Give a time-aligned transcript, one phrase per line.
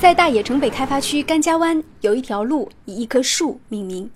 [0.00, 4.10] 在大冶城北开发区甘家湾有一条路以一棵树命名，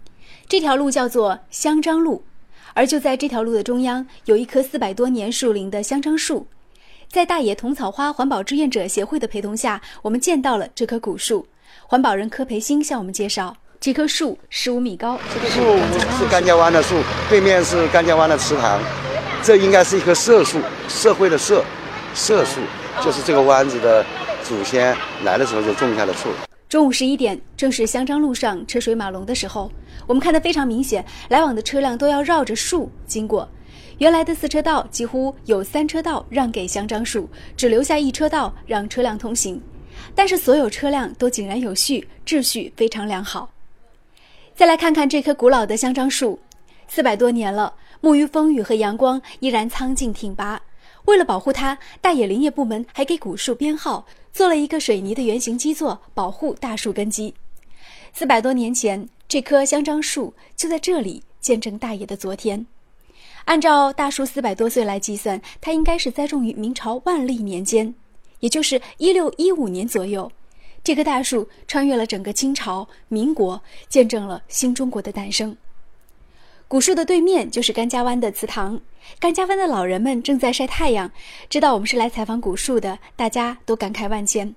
[0.49, 2.25] 这条路叫做香樟路。
[2.73, 6.47] 而就在这条路的中央，有一棵四百多年树龄的香樟树。
[7.13, 11.47] 在大冶铜草花环保志愿者协会的陪同下，我们见到了这棵古树。
[11.87, 15.19] 环保人柯培新向我们介绍，这棵树十五米高。
[15.35, 15.61] 这个树
[16.19, 16.95] 是甘家湾的树，
[17.29, 18.81] 对面是甘家湾的池塘。
[19.43, 20.59] 这应该是一棵社树，
[20.89, 21.63] 社会的社，
[22.15, 22.63] 社树
[23.05, 24.03] 就是这个湾子的。
[24.45, 26.29] 祖先来的时候就种下的树。
[26.69, 29.71] 中午十一点，正是香樟路上车水马龙的时候。
[30.07, 33.49] 我们看得非常明显，来往的车辆都要绕着树经过。
[33.99, 39.61] 原来的四车道几乎有三车道让给香樟树，只留下一车道让车辆通行。
[40.15, 43.49] 但是所有车辆都井然有序，秩序非常良好。
[44.55, 46.39] 再来看看这棵古老的香樟树，
[46.87, 47.73] 四百多年了，
[48.03, 50.61] 沐浴风雨和阳光，依然苍劲挺拔。
[51.05, 57.33] 为了保护它，大冶林业部门还给古树编号，做了一个水泥的圆形基座，保护大树根基。
[58.13, 62.67] 四百多年前，这棵香樟树就在这里见证大爷的昨天。
[63.45, 67.95] 按照大树四百多岁来计算，它应该是栽种于明朝万历年间，
[68.41, 70.33] 也就是一六一五年左右。
[70.83, 75.57] 这棵大树穿越了整个清朝、民国，见证了新中国的诞生。
[76.67, 78.81] 古树的对面就是甘家湾的祠堂，
[79.21, 81.11] 甘家湾的老人们正在晒太阳。
[81.49, 84.55] 知道我们是来采访古树的，大家都感慨万千。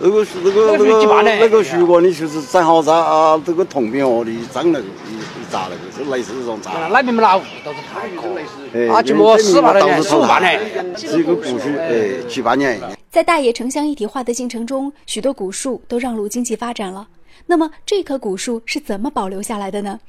[0.00, 6.72] 那个那个那个那个树果，你就是正好在啊这个铜边哦，你长那个一一扎那个，是类似这种扎。
[6.88, 8.92] 那边没拿都是太高。
[8.92, 12.80] 啊，就么十八年，十八年，是一个古树，哎，七八年。
[13.10, 17.06] 在大冶城乡一体化的进程中，许多古树都让路经济发展了。
[17.46, 20.00] 那么这棵古树是怎么保留下来的呢？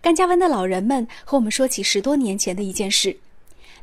[0.00, 3.16] 甘家湾的老人们和我们说起十多年前的一件事。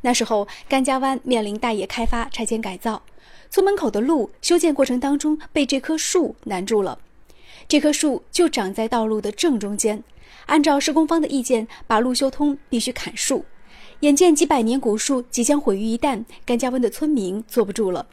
[0.02, 3.02] 那时候，甘家湾面临大冶开发、拆迁改造，
[3.50, 6.98] 村门口的路修建过程当中被这棵树难住了。
[7.66, 10.02] 这棵树就长在道路的正中间。
[10.46, 13.44] 按照施工方的意见，把路修通必须砍树。
[14.00, 18.06] 眼见几百年古树即将毁于一旦，甘家湾的村民坐不住了。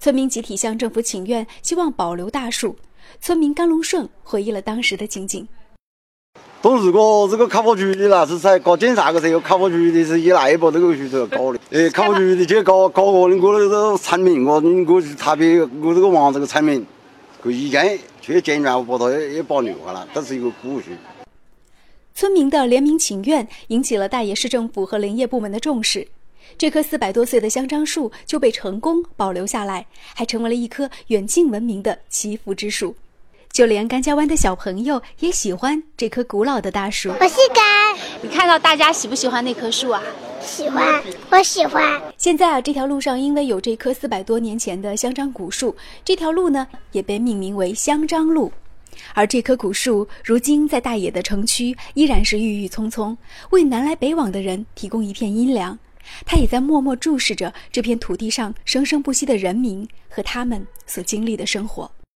[0.00, 2.76] 村民集体向政府请愿，希望保留大树。
[3.20, 5.46] 村民甘龙顺回忆了当时的情景。
[6.62, 11.58] 都如果这个开发区的那是在搞检查的时候，开发区的是一来把这个搞的。
[11.70, 16.84] 哎，开发区的去搞搞我的我那个产品，我我特别我这个王这个产品，
[17.42, 20.86] 过一间去检查，把它也也保留下来，这是一个古树。
[22.14, 26.08] 村民的联名请愿引起了大冶市政府和林业部门的重视，
[26.58, 32.96] 这棵四百多岁的香樟树就被成功保留下来，还成为了一棵远近闻名的祈福之树。
[33.56, 37.08] 就连甘家湾的小朋友也喜欢这棵古老的大树。
[37.08, 40.02] 我是甘，你看到大家喜不喜欢那棵树啊？
[40.42, 41.98] 喜欢，我喜欢。
[42.18, 45.74] 现在啊，这条路上因为有这棵四百多年前的香樟古树，
[46.04, 48.52] 这条路呢也被命名为香樟路。
[49.14, 53.16] 而这棵古树如今在大冶的城区依然是郁郁葱葱，
[53.52, 55.78] 为南来北往的人提供一片阴凉。
[56.26, 61.90] 它也在默默注视着这片土地上生生不息的人民和他们所经历的生活。